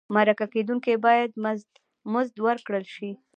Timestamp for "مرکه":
0.15-0.45